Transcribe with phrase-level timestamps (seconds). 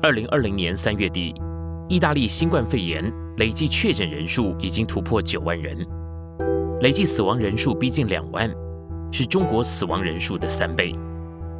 [0.00, 1.34] 二零二零年三月底，
[1.88, 5.84] 意大利新冠肺炎累计确诊人数已经突破九万人，
[6.82, 8.48] 累计死亡人数逼近两万，
[9.10, 10.94] 是中国死亡人数的三倍。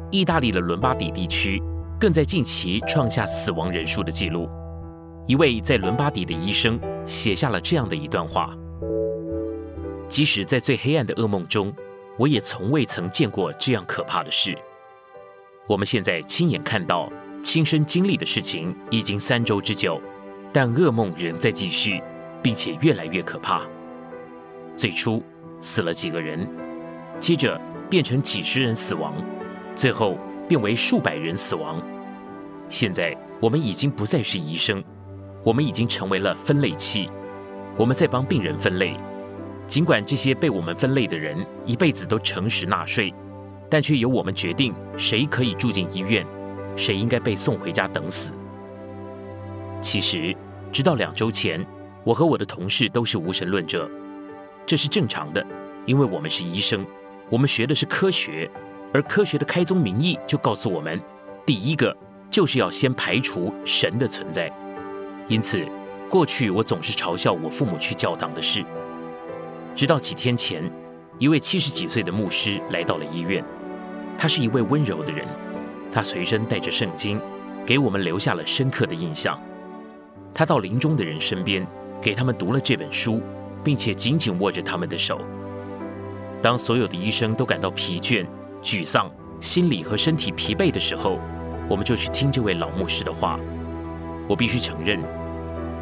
[0.09, 1.61] 意大利的伦巴底地区
[1.99, 4.47] 更在近期创下死亡人数的记录。
[5.27, 8.55] 一位在伦巴底的医生写下了这样的一段话：
[10.07, 11.73] 即使在最黑暗的噩梦中，
[12.17, 14.57] 我也从未曾见过这样可怕的事。
[15.67, 17.11] 我们现在亲眼看到。
[17.41, 19.99] 亲身经历的事情已经三周之久，
[20.51, 22.01] 但噩梦仍在继续，
[22.41, 23.61] 并且越来越可怕。
[24.75, 25.23] 最初
[25.59, 26.47] 死了几个人，
[27.19, 29.13] 接着变成几十人死亡，
[29.75, 31.81] 最后变为数百人死亡。
[32.69, 34.83] 现在我们已经不再是医生，
[35.43, 37.09] 我们已经成为了分类器，
[37.77, 38.95] 我们在帮病人分类。
[39.65, 43.13] 尽管这些被我们分类的人一辈子都诚实纳税，
[43.69, 46.25] 但却由我们决定谁可以住进医院。
[46.79, 48.31] 谁应该被送回家等死？
[49.81, 50.33] 其实，
[50.71, 51.63] 直到两周前，
[52.05, 53.89] 我和我的同事都是无神论者，
[54.65, 55.45] 这是正常的，
[55.85, 56.85] 因为我们是医生，
[57.29, 58.49] 我们学的是科学，
[58.93, 60.97] 而科学的开宗明义就告诉我们，
[61.45, 61.95] 第一个
[62.31, 64.49] 就是要先排除神的存在。
[65.27, 65.67] 因此，
[66.09, 68.63] 过去我总是嘲笑我父母去教堂的事。
[69.75, 70.63] 直到几天前，
[71.17, 73.43] 一位七十几岁的牧师来到了医院，
[74.17, 75.27] 他是一位温柔的人。
[75.91, 77.19] 他随身带着圣经，
[77.65, 79.39] 给我们留下了深刻的印象。
[80.33, 81.65] 他到临终的人身边，
[82.01, 83.21] 给他们读了这本书，
[83.63, 85.19] 并且紧紧握着他们的手。
[86.41, 88.25] 当所有的医生都感到疲倦、
[88.61, 91.19] 沮丧、心理和身体疲惫的时候，
[91.67, 93.39] 我们就去听这位老牧师的话。
[94.27, 94.99] 我必须承认，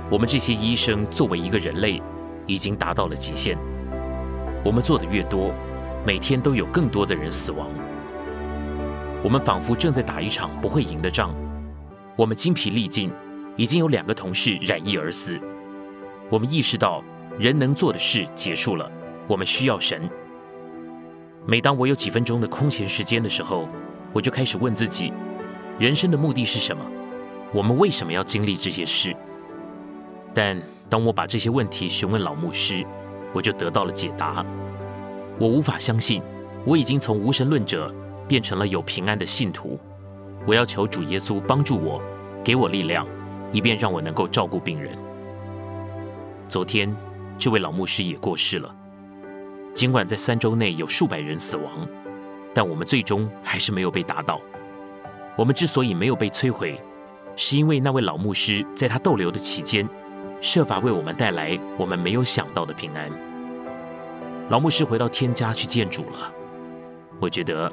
[0.10, 2.02] 我们这些医生作为一个人类，
[2.46, 3.58] 已经达到了极限。
[4.64, 5.52] 我们做的越多，
[6.06, 7.68] 每天都有更多的人死亡。
[9.24, 11.32] 我们仿佛正在打一场不会赢的仗，
[12.16, 13.12] 我们精疲力尽，
[13.56, 15.38] 已经有两个同事染疫而死。
[16.30, 17.04] 我们意识到
[17.40, 18.90] 人能做的事结束了，
[19.28, 20.08] 我们需要神。
[21.46, 23.68] 每当我有几分钟的空闲时间的时候，
[24.14, 25.12] 我就开始问自己：
[25.80, 26.86] 人生的目的是什么？
[27.52, 29.16] 我们为什么要经历这些事？
[30.34, 32.86] 但当我把这些问题询问老牧师，
[33.34, 34.46] 我就得到了解答。
[35.40, 36.22] 我无法相信，
[36.66, 37.92] 我已经从无神论者。
[38.28, 39.80] 变成了有平安的信徒，
[40.46, 42.02] 我要求主耶稣帮助我，
[42.44, 43.08] 给我力量，
[43.54, 44.98] 以便让我能够照顾病人。
[46.50, 46.94] 昨天，
[47.38, 48.76] 这位老牧师也过世了。
[49.74, 51.88] 尽管在三周内有数百人死亡，
[52.54, 54.42] 但我们最终还是没有被打倒。
[55.38, 56.82] 我们之所以没有被摧毁，
[57.36, 59.88] 是因为那位老牧师在他逗留的期间，
[60.42, 63.10] 设法为我们带来我们没有想到的平安。
[64.50, 66.34] 老牧师回到天家去见主了。
[67.22, 67.72] 我觉得。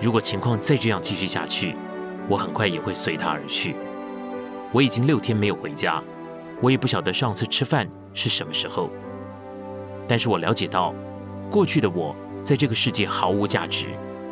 [0.00, 1.74] 如果情况再这样继续下去，
[2.28, 3.74] 我很快也会随他而去。
[4.72, 6.02] 我已经六天没有回家，
[6.60, 8.90] 我也不晓得上次吃饭是什么时候。
[10.06, 10.94] 但是我了解到，
[11.50, 12.14] 过去的我
[12.44, 13.88] 在这个世界毫无价值。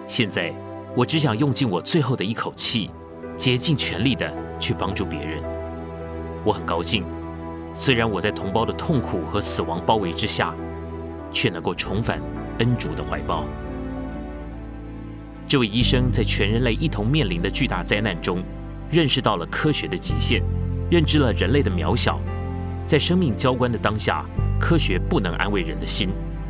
[0.06, 0.54] 现在，
[0.94, 2.91] 我只想用尽我最后的一口气，
[3.34, 5.43] 竭尽全力的去帮助别人。
[6.44, 7.04] 我很高兴，
[7.75, 10.54] 虽然我在同胞的痛苦和死亡包围之下，
[11.33, 12.21] 却能够重返
[12.59, 13.44] 恩主的怀抱。
[15.48, 18.42] 这位医生在全人类一同面临的巨大灾难中，
[18.90, 20.42] 认识到了科学的极限，
[20.90, 22.20] 认知了人类的渺小。
[22.84, 24.24] 在生命交关的当下，
[24.58, 26.08] 科学不能安慰人的心，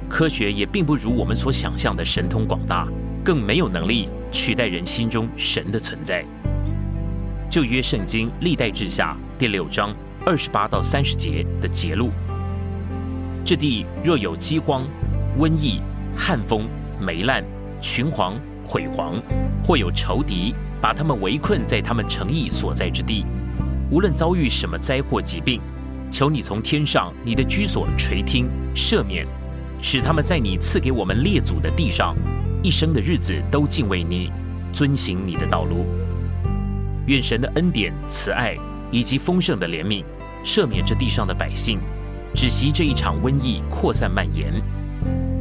[0.09, 2.89] 科学也并不如我们所想象的神通广大，
[3.23, 6.25] 更没有能力取代人心中神的存在。
[7.51, 12.11] 旧约圣经历代志下第六章二十八到三十节的节录：
[13.45, 14.87] 这地若有饥荒、
[15.39, 15.83] 瘟疫、
[16.17, 16.67] 旱风、
[16.99, 17.45] 霉烂、
[17.79, 18.33] 群蝗。
[18.67, 19.23] 毁蝗，
[19.63, 23.25] 或有仇敌把他们围困在他们城邑所在之地，
[23.91, 25.61] 无论遭遇什么灾祸疾病，
[26.11, 29.27] 求你从天上你的居所垂听赦免，
[29.81, 32.17] 使他们在你赐给我们列祖的地上，
[32.63, 34.31] 一生的日子都敬畏你，
[34.73, 35.87] 遵行你的道路。
[37.07, 38.57] 愿神的恩典、慈爱
[38.91, 40.05] 以及丰盛的怜悯，
[40.45, 41.79] 赦免这地上的百姓，
[42.35, 44.53] 止息这一场瘟疫扩散蔓延。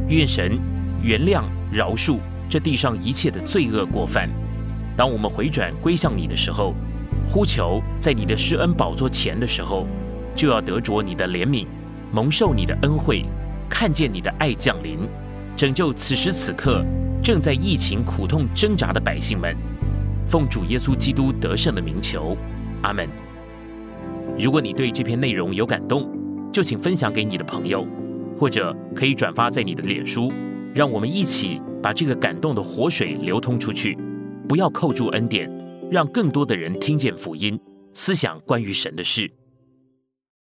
[0.08, 0.58] 愿神
[1.02, 2.18] 原谅饶恕。
[2.48, 4.30] 这地上一切的罪恶过犯，
[4.96, 6.74] 当我们回转归向你的时候，
[7.28, 9.86] 呼求在你的施恩宝座前的时候，
[10.34, 11.66] 就要得着你的怜悯，
[12.12, 13.24] 蒙受你的恩惠，
[13.68, 15.00] 看见你的爱降临，
[15.56, 16.84] 拯救此时此刻
[17.22, 19.56] 正在疫情苦痛挣扎的百姓们。
[20.28, 22.36] 奉主耶稣基督得胜的名求，
[22.82, 23.08] 阿门。
[24.38, 26.08] 如果你对这篇内容有感动，
[26.52, 27.86] 就请分享给你的朋友，
[28.38, 30.32] 或者可以转发在你的脸书，
[30.72, 31.60] 让我们一起。
[31.86, 33.96] 把这个感动的活水流通出去，
[34.48, 35.48] 不要扣住恩典，
[35.88, 37.56] 让更多的人听见福音，
[37.94, 39.30] 思想关于神的事。